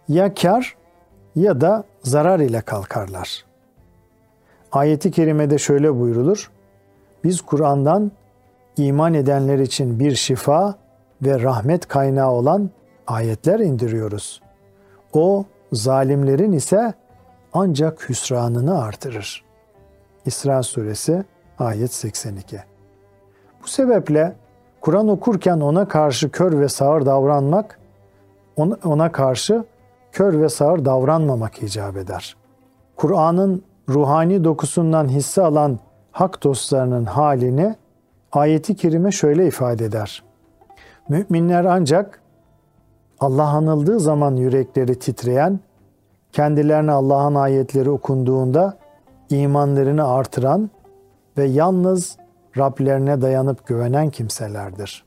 ya 0.08 0.34
kar 0.34 0.76
ya 1.36 1.62
da 1.62 1.84
zarar 2.04 2.40
ile 2.40 2.62
kalkarlar. 2.62 3.46
Ayeti 4.72 5.12
kerimede 5.12 5.58
şöyle 5.58 6.00
buyrulur. 6.00 6.52
Biz 7.24 7.42
Kur'an'dan 7.42 8.12
iman 8.78 9.14
edenler 9.14 9.60
için 9.60 10.00
bir 10.00 10.16
şifa 10.16 10.76
ve 11.22 11.42
rahmet 11.42 11.88
kaynağı 11.88 12.32
olan 12.32 12.70
ayetler 13.10 13.60
indiriyoruz. 13.60 14.42
O 15.14 15.46
zalimlerin 15.74 16.52
ise 16.52 16.94
ancak 17.54 18.10
hüsranını 18.10 18.84
artırır. 18.84 19.44
İsra 20.26 20.64
suresi 20.64 21.24
ayet 21.60 21.94
82. 21.94 22.60
Bu 23.64 23.68
sebeple 23.68 24.36
Kur'an 24.82 25.08
okurken 25.08 25.60
ona 25.60 25.88
karşı 25.88 26.32
kör 26.32 26.60
ve 26.60 26.70
sağır 26.70 27.06
davranmak, 27.06 27.80
ona 28.86 29.12
karşı 29.12 29.64
kör 30.12 30.42
ve 30.42 30.50
sağır 30.50 30.86
davranmamak 30.86 31.64
icap 31.64 31.98
eder. 31.98 32.36
Kur'an'ın 32.96 33.64
ruhani 33.90 34.44
dokusundan 34.44 35.08
hisse 35.08 35.42
alan 35.42 35.80
hak 36.12 36.44
dostlarının 36.44 37.06
halini 37.06 37.76
ayeti 38.32 38.76
kerime 38.76 39.12
şöyle 39.12 39.48
ifade 39.48 39.86
eder. 39.86 40.24
Müminler 41.10 41.66
ancak 41.66 42.22
Allah 43.20 43.48
anıldığı 43.48 44.00
zaman 44.00 44.36
yürekleri 44.36 45.00
titreyen, 45.00 45.60
kendilerine 46.32 46.92
Allah'ın 46.92 47.36
ayetleri 47.36 47.90
okunduğunda 47.90 48.78
imanlarını 49.30 50.08
artıran 50.08 50.70
ve 51.38 51.46
yalnız 51.46 52.18
Rablerine 52.58 53.22
dayanıp 53.22 53.68
güvenen 53.68 54.10
kimselerdir. 54.10 55.06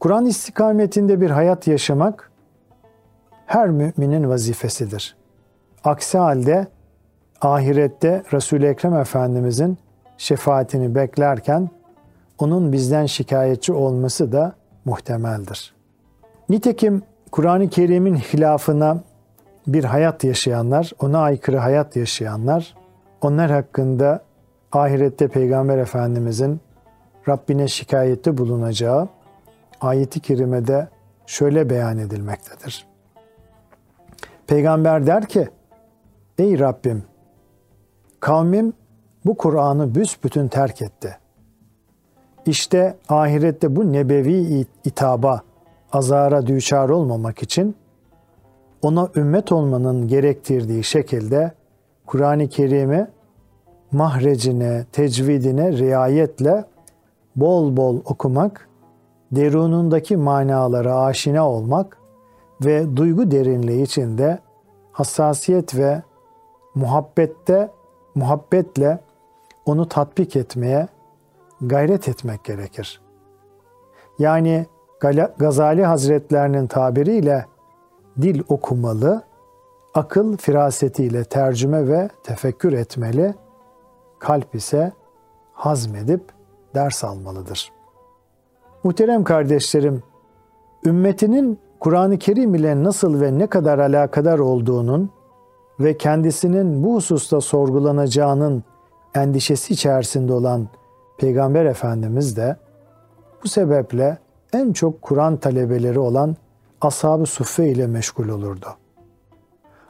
Kur'an 0.00 0.26
istikametinde 0.26 1.20
bir 1.20 1.30
hayat 1.30 1.66
yaşamak 1.66 2.30
her 3.46 3.68
müminin 3.68 4.28
vazifesidir. 4.28 5.16
Aksi 5.84 6.18
halde 6.18 6.66
ahirette 7.40 8.22
Resul-i 8.32 8.66
Ekrem 8.66 8.96
Efendimizin 8.96 9.78
şefaatini 10.18 10.94
beklerken 10.94 11.70
onun 12.38 12.72
bizden 12.72 13.06
şikayetçi 13.06 13.72
olması 13.72 14.32
da 14.32 14.52
muhtemeldir. 14.84 15.74
Nitekim 16.48 17.02
Kur'an-ı 17.30 17.68
Kerim'in 17.68 18.16
hilafına 18.16 19.00
bir 19.66 19.84
hayat 19.84 20.24
yaşayanlar, 20.24 20.92
ona 21.00 21.18
aykırı 21.18 21.58
hayat 21.58 21.96
yaşayanlar, 21.96 22.74
onlar 23.20 23.50
hakkında 23.50 24.22
ahirette 24.72 25.28
Peygamber 25.28 25.78
Efendimizin 25.78 26.60
Rabbine 27.28 27.68
şikayette 27.68 28.38
bulunacağı 28.38 29.08
ayeti 29.80 30.20
kerimede 30.20 30.88
şöyle 31.26 31.70
beyan 31.70 31.98
edilmektedir. 31.98 32.86
Peygamber 34.46 35.06
der 35.06 35.28
ki, 35.28 35.48
Ey 36.38 36.58
Rabbim, 36.58 37.04
kavmim 38.20 38.72
bu 39.24 39.36
Kur'an'ı 39.36 39.94
büsbütün 39.94 40.48
terk 40.48 40.82
etti. 40.82 41.18
İşte 42.46 42.96
ahirette 43.08 43.76
bu 43.76 43.92
nebevi 43.92 44.66
itaba, 44.84 45.40
azara 45.96 46.46
düçar 46.46 46.88
olmamak 46.88 47.42
için 47.42 47.76
ona 48.82 49.08
ümmet 49.16 49.52
olmanın 49.52 50.08
gerektirdiği 50.08 50.84
şekilde 50.84 51.52
Kur'an-ı 52.06 52.48
Kerim'i 52.48 53.08
mahrecine, 53.92 54.84
tecvidine 54.92 55.72
riayetle 55.72 56.64
bol 57.36 57.76
bol 57.76 58.00
okumak, 58.04 58.68
derunundaki 59.32 60.16
manalara 60.16 61.00
aşina 61.00 61.50
olmak 61.50 61.98
ve 62.64 62.96
duygu 62.96 63.30
derinliği 63.30 63.82
içinde 63.82 64.38
hassasiyet 64.92 65.74
ve 65.74 66.02
muhabbette 66.74 67.70
muhabbetle 68.14 68.98
onu 69.66 69.88
tatbik 69.88 70.36
etmeye 70.36 70.88
gayret 71.60 72.08
etmek 72.08 72.44
gerekir. 72.44 73.00
Yani 74.18 74.66
Gazali 75.38 75.84
Hazretlerinin 75.84 76.66
tabiriyle 76.66 77.46
dil 78.22 78.42
okumalı, 78.48 79.22
akıl 79.94 80.36
firasetiyle 80.36 81.24
tercüme 81.24 81.88
ve 81.88 82.08
tefekkür 82.22 82.72
etmeli, 82.72 83.34
kalp 84.18 84.54
ise 84.54 84.92
hazmedip 85.52 86.20
ders 86.74 87.04
almalıdır. 87.04 87.72
Muhterem 88.84 89.24
kardeşlerim, 89.24 90.02
ümmetinin 90.86 91.58
Kur'an-ı 91.80 92.18
Kerim 92.18 92.54
ile 92.54 92.84
nasıl 92.84 93.20
ve 93.20 93.38
ne 93.38 93.46
kadar 93.46 93.78
alakadar 93.78 94.38
olduğunun 94.38 95.10
ve 95.80 95.96
kendisinin 95.96 96.84
bu 96.84 96.94
hususta 96.94 97.40
sorgulanacağının 97.40 98.64
endişesi 99.14 99.72
içerisinde 99.72 100.32
olan 100.32 100.68
Peygamber 101.18 101.64
Efendimiz 101.64 102.36
de 102.36 102.56
bu 103.44 103.48
sebeple 103.48 104.18
en 104.52 104.72
çok 104.72 105.02
Kur'an 105.02 105.36
talebeleri 105.36 105.98
olan 105.98 106.36
ashab-ı 106.80 107.26
suffe 107.26 107.68
ile 107.68 107.86
meşgul 107.86 108.28
olurdu. 108.28 108.66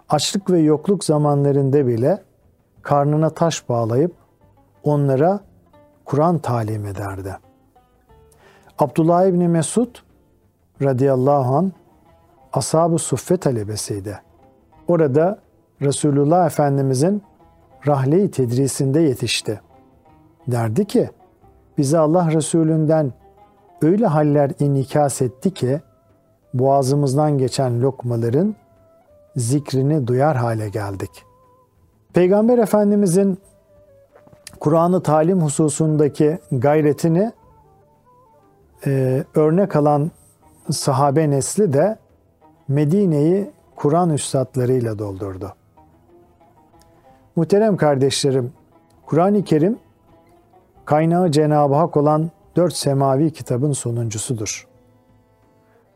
Açlık 0.08 0.50
ve 0.50 0.58
yokluk 0.58 1.04
zamanlarında 1.04 1.86
bile 1.86 2.22
karnına 2.82 3.30
taş 3.30 3.68
bağlayıp 3.68 4.12
onlara 4.82 5.40
Kur'an 6.04 6.38
talim 6.38 6.86
ederdi. 6.86 7.36
Abdullah 8.78 9.26
İbni 9.26 9.48
Mesud 9.48 9.96
radıyallahu 10.82 11.56
an 11.56 11.72
ashab-ı 12.52 12.98
suffe 12.98 13.36
talebesiydi. 13.36 14.20
Orada 14.88 15.38
Resulullah 15.82 16.46
Efendimizin 16.46 17.22
rahle-i 17.86 18.30
tedrisinde 18.30 19.00
yetişti. 19.00 19.60
Derdi 20.48 20.84
ki, 20.84 21.10
bize 21.78 21.98
Allah 21.98 22.30
Resulünden 22.32 23.12
öyle 23.82 24.06
haller 24.06 24.50
inikas 24.58 25.22
etti 25.22 25.54
ki, 25.54 25.80
boğazımızdan 26.54 27.38
geçen 27.38 27.82
lokmaların 27.82 28.54
zikrini 29.36 30.06
duyar 30.06 30.36
hale 30.36 30.68
geldik. 30.68 31.24
Peygamber 32.12 32.58
Efendimizin 32.58 33.38
Kur'an'ı 34.60 35.02
talim 35.02 35.40
hususundaki 35.40 36.38
gayretini 36.52 37.32
e, 38.86 39.24
örnek 39.34 39.76
alan 39.76 40.10
sahabe 40.70 41.30
nesli 41.30 41.72
de 41.72 41.98
Medine'yi 42.68 43.50
Kur'an 43.76 44.10
üstadlarıyla 44.10 44.98
doldurdu. 44.98 45.52
Muhterem 47.36 47.76
kardeşlerim, 47.76 48.52
Kur'an-ı 49.06 49.44
Kerim 49.44 49.78
kaynağı 50.84 51.30
Cenab-ı 51.30 51.74
Hak 51.74 51.96
olan 51.96 52.30
dört 52.56 52.76
semavi 52.76 53.32
kitabın 53.32 53.72
sonuncusudur. 53.72 54.68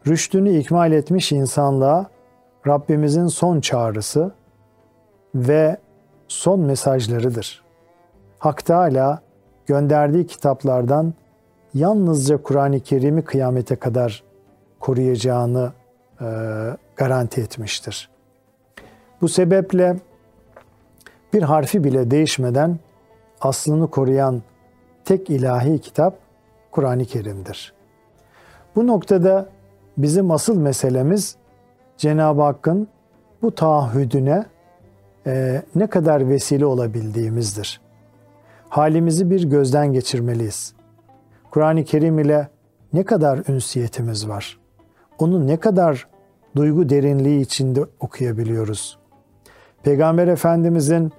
Rüştünü 0.07 0.59
ikmal 0.59 0.92
etmiş 0.92 1.33
insanlığa 1.33 2.11
Rabbimizin 2.66 3.27
son 3.27 3.61
çağrısı 3.61 4.33
ve 5.35 5.77
son 6.29 6.61
mesajlarıdır. 6.61 7.62
Hak 8.38 8.64
Teala 8.64 9.23
gönderdiği 9.66 10.27
kitaplardan 10.27 11.14
yalnızca 11.75 12.42
Kur'an-ı 12.42 12.81
Kerim'i 12.81 13.25
kıyamete 13.25 13.77
kadar 13.77 14.23
koruyacağını 14.81 15.73
e, 16.20 16.27
garanti 16.96 17.40
etmiştir. 17.40 18.11
Bu 19.20 19.29
sebeple 19.29 19.96
bir 21.33 21.42
harfi 21.42 21.85
bile 21.85 22.11
değişmeden 22.11 22.79
aslını 23.40 23.90
koruyan 23.90 24.42
tek 25.05 25.31
ilahi 25.31 25.79
kitap 25.81 26.30
Kur'an-ı 26.70 27.04
Kerim'dir. 27.04 27.72
Bu 28.76 28.87
noktada 28.87 29.48
bizim 29.98 30.30
asıl 30.30 30.56
meselemiz 30.56 31.37
Cenab-ı 31.96 32.42
Hakk'ın 32.42 32.88
bu 33.42 33.54
taahhüdüne 33.54 34.44
e, 35.26 35.62
ne 35.74 35.87
kadar 35.87 36.28
vesile 36.28 36.66
olabildiğimizdir. 36.66 37.80
Halimizi 38.68 39.30
bir 39.30 39.44
gözden 39.44 39.92
geçirmeliyiz. 39.92 40.74
Kur'an-ı 41.50 41.85
Kerim 41.85 42.18
ile 42.18 42.48
ne 42.92 43.04
kadar 43.04 43.40
ünsiyetimiz 43.48 44.28
var? 44.28 44.59
Onu 45.18 45.46
ne 45.46 45.56
kadar 45.56 46.09
duygu 46.56 46.88
derinliği 46.88 47.40
içinde 47.40 47.80
okuyabiliyoruz? 48.00 48.98
Peygamber 49.83 50.28
Efendimizin 50.28 51.12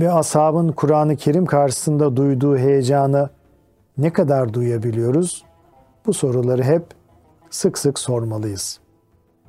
ve 0.00 0.12
ashabın 0.12 0.72
Kur'an-ı 0.72 1.16
Kerim 1.16 1.46
karşısında 1.46 2.16
duyduğu 2.16 2.56
heyecanı 2.56 3.30
ne 3.98 4.12
kadar 4.12 4.52
duyabiliyoruz? 4.52 5.44
Bu 6.06 6.12
soruları 6.12 6.62
hep 6.62 6.86
sık 7.50 7.78
sık 7.78 7.98
sormalıyız. 7.98 8.80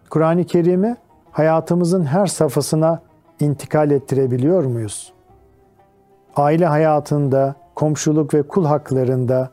Kur'an-ı 0.10 0.44
Kerim'i 0.44 0.98
hayatımızın 1.32 2.06
her 2.06 2.28
safhasına 2.28 3.02
intikal 3.40 3.92
ettirebiliyor 3.92 4.64
muyuz? 4.64 5.14
Aile 6.36 6.66
hayatında, 6.66 7.56
komşuluk 7.76 8.34
ve 8.34 8.44
kul 8.44 8.66
haklarında, 8.66 9.50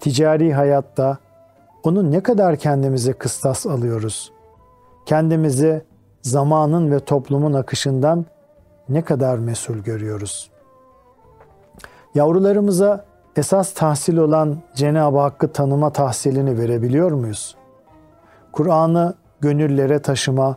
ticari 0.00 0.54
hayatta 0.54 1.18
onu 1.82 2.10
ne 2.10 2.22
kadar 2.22 2.56
kendimize 2.56 3.12
kıstas 3.12 3.66
alıyoruz? 3.66 4.32
Kendimizi 5.06 5.82
zamanın 6.22 6.90
ve 6.90 7.00
toplumun 7.00 7.52
akışından 7.52 8.26
ne 8.88 9.02
kadar 9.02 9.38
mesul 9.38 9.78
görüyoruz? 9.78 10.50
Yavrularımıza 12.14 13.04
esas 13.36 13.72
tahsil 13.74 14.16
olan 14.16 14.56
Cenab-ı 14.74 15.18
Hakk'ı 15.18 15.52
tanıma 15.52 15.90
tahsilini 15.90 16.58
verebiliyor 16.58 17.12
muyuz? 17.12 17.56
Kur'an'ı 18.52 19.14
gönüllere 19.40 19.98
taşıma, 19.98 20.56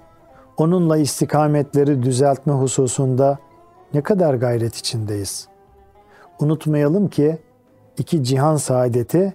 onunla 0.57 0.97
istikametleri 0.97 2.03
düzeltme 2.03 2.53
hususunda 2.53 3.37
ne 3.93 4.01
kadar 4.01 4.33
gayret 4.33 4.75
içindeyiz? 4.75 5.47
Unutmayalım 6.39 7.07
ki 7.07 7.37
iki 7.97 8.23
cihan 8.23 8.55
saadeti 8.55 9.33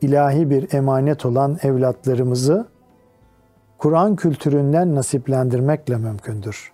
ilahi 0.00 0.50
bir 0.50 0.74
emanet 0.74 1.26
olan 1.26 1.58
evlatlarımızı 1.62 2.66
Kur'an 3.78 4.16
kültüründen 4.16 4.94
nasiplendirmekle 4.94 5.96
mümkündür. 5.96 6.72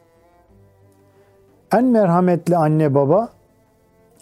En 1.72 1.84
merhametli 1.84 2.56
anne 2.56 2.94
baba 2.94 3.28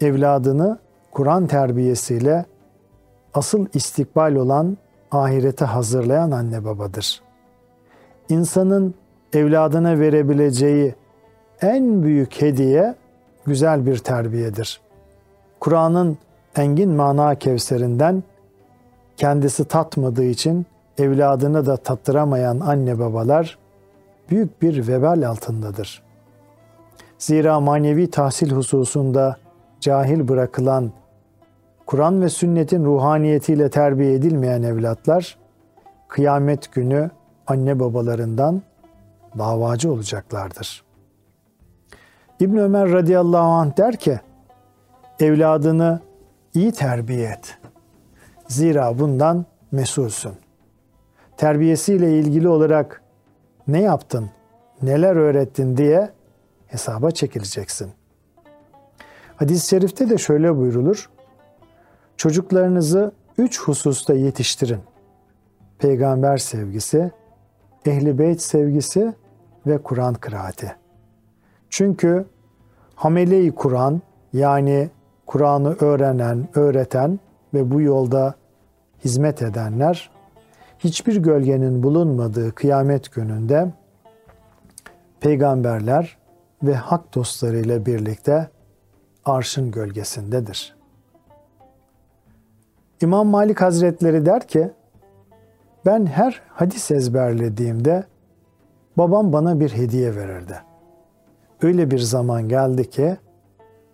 evladını 0.01 0.79
Kur'an 1.13 1.47
terbiyesiyle 1.47 2.45
asıl 3.35 3.67
istikbal 3.75 4.35
olan 4.35 4.77
ahirete 5.11 5.65
hazırlayan 5.65 6.31
anne 6.31 6.65
babadır. 6.65 7.23
İnsanın 8.29 8.95
evladına 9.33 9.99
verebileceği 9.99 10.95
en 11.63 12.03
büyük 12.03 12.43
hediye 12.43 12.95
güzel 13.47 13.87
bir 13.87 13.99
terbiyedir. 13.99 14.81
Kur'an'ın 15.61 16.19
engin 16.57 16.91
mana 16.91 17.35
kevserinden 17.35 18.23
kendisi 19.17 19.65
tatmadığı 19.65 20.25
için 20.25 20.67
evladını 20.99 21.67
da 21.67 21.77
tattıramayan 21.77 22.61
anne 22.61 22.99
babalar 22.99 23.59
büyük 24.31 24.63
bir 24.63 24.89
vebal 24.89 25.29
altındadır. 25.29 26.03
Zira 27.19 27.61
manevi 27.61 28.11
tahsil 28.11 28.51
hususunda 28.51 29.37
cahil 29.81 30.29
bırakılan, 30.29 30.91
Kur'an 31.91 32.23
ve 32.23 32.29
sünnetin 32.29 32.85
ruhaniyetiyle 32.85 33.71
terbiye 33.71 34.15
edilmeyen 34.15 34.63
evlatlar, 34.63 35.39
kıyamet 36.09 36.73
günü 36.73 37.11
anne 37.47 37.81
babalarından 37.81 38.63
davacı 39.39 39.93
olacaklardır. 39.93 40.85
İbn 42.41 42.57
Ömer 42.57 42.93
radıyallahu 42.93 43.47
anh 43.47 43.77
der 43.77 43.97
ki, 43.97 44.21
evladını 45.21 46.01
iyi 46.55 46.73
terbiye 46.73 47.29
et. 47.29 47.59
Zira 48.49 48.99
bundan 48.99 49.45
mesulsün. 49.73 50.33
Terbiyesiyle 51.37 52.19
ilgili 52.19 52.49
olarak 52.49 53.03
ne 53.69 53.81
yaptın, 53.81 54.31
neler 54.83 55.17
öğrettin 55.17 55.77
diye 55.77 56.11
hesaba 56.67 57.11
çekileceksin. 57.11 57.93
Hadis-i 59.37 59.69
şerifte 59.69 60.11
de 60.11 60.19
şöyle 60.19 60.57
buyrulur. 60.57 61.11
Çocuklarınızı 62.21 63.13
üç 63.39 63.61
hususta 63.61 64.15
yetiştirin. 64.15 64.81
Peygamber 65.79 66.39
sevgisi, 66.39 67.11
ehli 67.87 68.19
beyt 68.19 68.41
sevgisi 68.41 69.15
ve 69.67 69.79
Kur'an 69.79 70.15
kıraati. 70.15 70.77
Çünkü 71.71 72.27
hamele-i 72.95 73.55
Kur'an 73.55 74.03
yani 74.33 74.91
Kur'an'ı 75.27 75.77
öğrenen, 75.81 76.49
öğreten 76.55 77.21
ve 77.55 77.71
bu 77.71 77.81
yolda 77.81 78.35
hizmet 79.05 79.43
edenler 79.43 80.11
hiçbir 80.79 81.17
gölgenin 81.17 81.83
bulunmadığı 81.83 82.55
kıyamet 82.55 83.13
gününde 83.13 83.73
peygamberler 85.21 86.17
ve 86.63 86.75
hak 86.75 87.15
dostları 87.15 87.59
ile 87.59 87.87
birlikte 87.87 88.51
arşın 89.25 89.71
gölgesindedir. 89.71 90.80
İmam 93.03 93.27
Malik 93.27 93.61
Hazretleri 93.61 94.27
der 94.27 94.49
ki, 94.49 94.71
ben 95.87 96.07
her 96.07 96.43
hadis 96.49 96.91
ezberlediğimde 96.91 98.05
babam 98.99 99.33
bana 99.33 99.61
bir 99.61 99.71
hediye 99.71 100.17
verirdi. 100.17 100.63
Öyle 101.63 101.91
bir 101.91 101.99
zaman 101.99 102.49
geldi 102.49 102.91
ki 102.91 103.17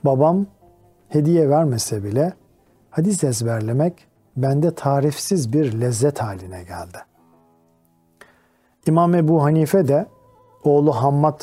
babam 0.05 0.47
hediye 1.09 1.51
vermese 1.51 2.05
bile 2.05 2.33
hadis 2.91 3.25
ezberlemek 3.25 4.09
bende 4.37 4.75
tarifsiz 4.75 5.53
bir 5.53 5.81
lezzet 5.81 6.23
haline 6.23 6.63
geldi. 6.63 6.99
İmam 8.87 9.15
Ebu 9.15 9.45
Hanife 9.45 9.89
de 9.89 10.07
oğlu 10.65 10.93
Hammad 10.93 11.41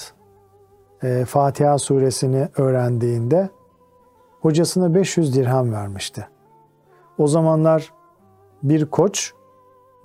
e, 1.04 1.26
Fatiha 1.26 1.78
suresini 1.78 2.48
öğrendiğinde 2.58 3.50
hocasına 4.42 4.94
500 4.96 5.36
dirhem 5.36 5.74
vermişti. 5.74 6.28
O 7.18 7.28
zamanlar 7.28 7.94
bir 8.64 8.86
koç 8.86 9.34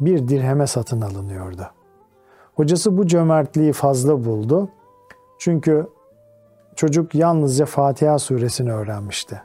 bir 0.00 0.28
dirheme 0.28 0.66
satın 0.66 1.00
alınıyordu. 1.00 1.70
Hocası 2.54 2.98
bu 2.98 3.06
cömertliği 3.06 3.72
fazla 3.72 4.24
buldu. 4.24 4.68
Çünkü 5.38 5.86
çocuk 6.76 7.14
yalnızca 7.14 7.66
Fatiha 7.66 8.18
suresini 8.18 8.72
öğrenmişti. 8.72 9.42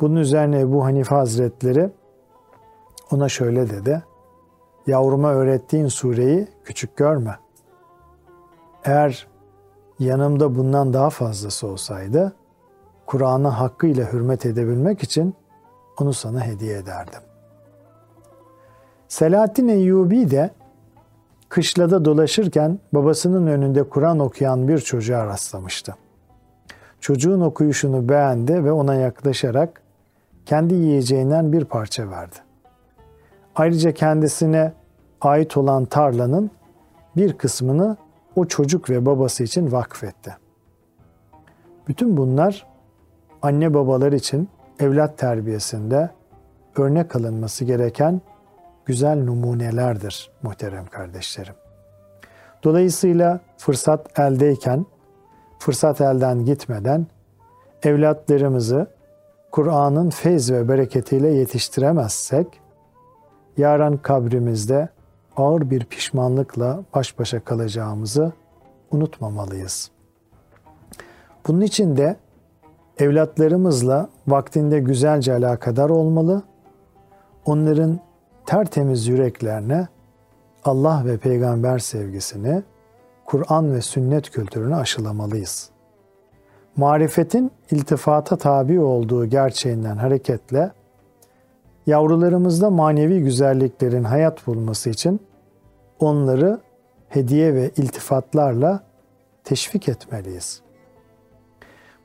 Bunun 0.00 0.16
üzerine 0.16 0.60
Ebu 0.60 0.84
Hanife 0.84 1.14
Hazretleri 1.14 1.90
ona 3.10 3.28
şöyle 3.28 3.70
dedi. 3.70 4.02
Yavruma 4.86 5.32
öğrettiğin 5.32 5.88
sureyi 5.88 6.48
küçük 6.64 6.96
görme. 6.96 7.38
Eğer 8.84 9.28
yanımda 9.98 10.56
bundan 10.56 10.92
daha 10.92 11.10
fazlası 11.10 11.66
olsaydı 11.66 12.32
Kur'an'ı 13.06 13.48
hakkıyla 13.48 14.12
hürmet 14.12 14.46
edebilmek 14.46 15.02
için 15.02 15.34
onu 16.00 16.12
sana 16.12 16.44
hediye 16.46 16.76
ederdim. 16.76 17.20
Selahattin 19.08 19.68
Eyyubi 19.68 20.30
de 20.30 20.50
kışlada 21.48 22.04
dolaşırken 22.04 22.78
babasının 22.92 23.46
önünde 23.46 23.82
Kur'an 23.82 24.18
okuyan 24.18 24.68
bir 24.68 24.78
çocuğa 24.78 25.26
rastlamıştı. 25.26 25.94
Çocuğun 27.00 27.40
okuyuşunu 27.40 28.08
beğendi 28.08 28.64
ve 28.64 28.72
ona 28.72 28.94
yaklaşarak 28.94 29.82
kendi 30.46 30.74
yiyeceğinden 30.74 31.52
bir 31.52 31.64
parça 31.64 32.10
verdi. 32.10 32.36
Ayrıca 33.54 33.92
kendisine 33.92 34.72
ait 35.20 35.56
olan 35.56 35.84
tarlanın 35.84 36.50
bir 37.16 37.32
kısmını 37.32 37.96
o 38.36 38.44
çocuk 38.44 38.90
ve 38.90 39.06
babası 39.06 39.44
için 39.44 39.72
vakfetti. 39.72 40.36
Bütün 41.88 42.16
bunlar 42.16 42.66
anne 43.42 43.74
babalar 43.74 44.12
için 44.12 44.48
evlat 44.80 45.18
terbiyesinde 45.18 46.10
örnek 46.76 47.16
alınması 47.16 47.64
gereken 47.64 48.20
güzel 48.84 49.24
numunelerdir 49.24 50.30
muhterem 50.42 50.86
kardeşlerim. 50.86 51.54
Dolayısıyla 52.64 53.40
fırsat 53.58 54.18
eldeyken, 54.18 54.86
fırsat 55.58 56.00
elden 56.00 56.44
gitmeden 56.44 57.06
evlatlarımızı 57.82 58.86
Kur'an'ın 59.50 60.10
feyz 60.10 60.52
ve 60.52 60.68
bereketiyle 60.68 61.28
yetiştiremezsek, 61.28 62.46
yarın 63.56 63.96
kabrimizde 63.96 64.88
ağır 65.36 65.70
bir 65.70 65.84
pişmanlıkla 65.84 66.84
baş 66.94 67.18
başa 67.18 67.40
kalacağımızı 67.40 68.32
unutmamalıyız. 68.90 69.90
Bunun 71.46 71.60
için 71.60 71.96
de 71.96 72.16
evlatlarımızla 73.00 74.08
vaktinde 74.28 74.80
güzelce 74.80 75.34
alakadar 75.34 75.90
olmalı, 75.90 76.42
onların 77.44 78.00
tertemiz 78.46 79.06
yüreklerine 79.06 79.88
Allah 80.64 81.02
ve 81.06 81.16
peygamber 81.16 81.78
sevgisini, 81.78 82.62
Kur'an 83.26 83.74
ve 83.74 83.82
sünnet 83.82 84.30
kültürünü 84.30 84.76
aşılamalıyız. 84.76 85.70
Marifetin 86.76 87.50
iltifata 87.70 88.36
tabi 88.36 88.80
olduğu 88.80 89.26
gerçeğinden 89.26 89.96
hareketle 89.96 90.70
yavrularımızda 91.86 92.70
manevi 92.70 93.20
güzelliklerin 93.20 94.04
hayat 94.04 94.46
bulması 94.46 94.90
için 94.90 95.20
onları 96.00 96.60
hediye 97.08 97.54
ve 97.54 97.70
iltifatlarla 97.76 98.80
teşvik 99.44 99.88
etmeliyiz. 99.88 100.62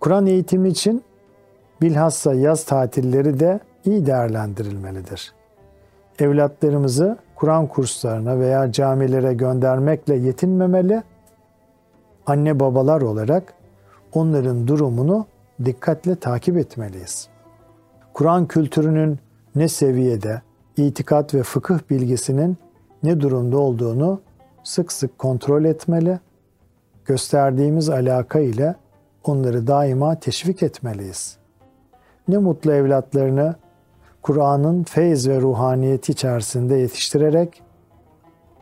Kur'an 0.05 0.25
eğitimi 0.25 0.69
için 0.69 1.03
bilhassa 1.81 2.33
yaz 2.33 2.65
tatilleri 2.65 3.39
de 3.39 3.59
iyi 3.85 4.05
değerlendirilmelidir. 4.05 5.33
Evlatlarımızı 6.19 7.17
Kur'an 7.35 7.67
kurslarına 7.67 8.39
veya 8.39 8.71
camilere 8.71 9.33
göndermekle 9.33 10.15
yetinmemeli, 10.15 11.03
anne 12.25 12.59
babalar 12.59 13.01
olarak 13.01 13.53
onların 14.13 14.67
durumunu 14.67 15.25
dikkatle 15.65 16.15
takip 16.15 16.57
etmeliyiz. 16.57 17.27
Kur'an 18.13 18.47
kültürünün 18.47 19.19
ne 19.55 19.67
seviyede, 19.67 20.41
itikat 20.77 21.33
ve 21.33 21.43
fıkıh 21.43 21.79
bilgisinin 21.89 22.57
ne 23.03 23.19
durumda 23.19 23.57
olduğunu 23.57 24.21
sık 24.63 24.91
sık 24.91 25.19
kontrol 25.19 25.65
etmeli, 25.65 26.19
gösterdiğimiz 27.05 27.89
alaka 27.89 28.39
ile 28.39 28.75
onları 29.29 29.67
daima 29.67 30.19
teşvik 30.19 30.63
etmeliyiz. 30.63 31.37
Ne 32.27 32.37
mutlu 32.37 32.73
evlatlarını 32.73 33.55
Kur'an'ın 34.21 34.83
feyz 34.83 35.29
ve 35.29 35.41
ruhaniyeti 35.41 36.11
içerisinde 36.11 36.75
yetiştirerek 36.75 37.61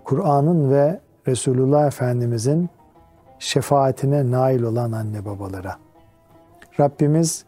Kur'an'ın 0.04 0.72
ve 0.72 1.00
Resulullah 1.28 1.88
Efendimizin 1.88 2.70
şefaatine 3.40 4.32
nail 4.32 4.64
olan 4.64 4.92
anne 4.92 5.26
babalara. 5.26 5.76
Rabbimiz 6.80 7.46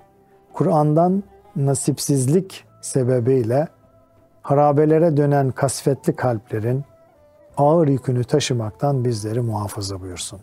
Kur'an'dan 0.53 1.23
nasipsizlik 1.55 2.65
sebebiyle 2.81 3.67
harabelere 4.41 5.17
dönen 5.17 5.51
kasvetli 5.51 6.15
kalplerin 6.15 6.83
ağır 7.57 7.87
yükünü 7.87 8.23
taşımaktan 8.23 9.05
bizleri 9.05 9.41
muhafaza 9.41 10.01
buyursun. 10.01 10.39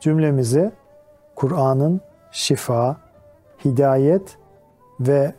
Cümlemizi 0.00 0.72
Kur'an'ın 1.34 2.00
şifa, 2.30 2.96
hidayet 3.64 4.38
ve 5.00 5.34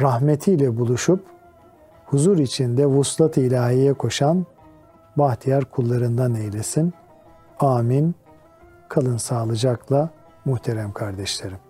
rahmetiyle 0.00 0.78
buluşup 0.78 1.24
huzur 2.06 2.38
içinde 2.38 2.86
vuslat 2.86 3.36
ilahiye 3.36 3.94
koşan 3.94 4.46
bahtiyar 5.16 5.64
kullarından 5.64 6.34
eylesin. 6.34 6.92
Amin. 7.60 8.14
Kalın 8.88 9.16
sağlıcakla 9.16 10.10
muhterem 10.44 10.92
kardeşlerim. 10.92 11.69